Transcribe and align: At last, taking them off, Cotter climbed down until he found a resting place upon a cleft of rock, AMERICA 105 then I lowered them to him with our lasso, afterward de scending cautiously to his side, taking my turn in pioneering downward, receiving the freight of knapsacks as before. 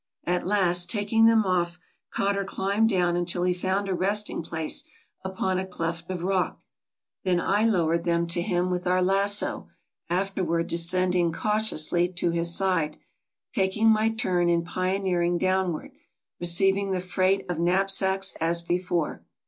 At 0.23 0.47
last, 0.47 0.89
taking 0.89 1.27
them 1.27 1.45
off, 1.45 1.77
Cotter 2.09 2.43
climbed 2.43 2.89
down 2.89 3.15
until 3.15 3.43
he 3.43 3.53
found 3.53 3.87
a 3.87 3.93
resting 3.93 4.41
place 4.41 4.83
upon 5.23 5.59
a 5.59 5.67
cleft 5.67 6.09
of 6.09 6.23
rock, 6.23 6.59
AMERICA 7.23 7.43
105 7.43 7.61
then 7.61 7.61
I 7.61 7.71
lowered 7.77 8.03
them 8.03 8.25
to 8.25 8.41
him 8.41 8.71
with 8.71 8.87
our 8.87 9.03
lasso, 9.03 9.67
afterward 10.09 10.65
de 10.65 10.77
scending 10.77 11.31
cautiously 11.31 12.09
to 12.13 12.31
his 12.31 12.51
side, 12.57 12.97
taking 13.53 13.89
my 13.89 14.09
turn 14.09 14.49
in 14.49 14.63
pioneering 14.63 15.37
downward, 15.37 15.91
receiving 16.39 16.93
the 16.93 16.99
freight 17.01 17.45
of 17.47 17.59
knapsacks 17.59 18.33
as 18.41 18.63
before. 18.63 19.23